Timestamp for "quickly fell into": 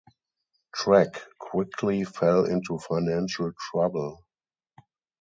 1.37-2.79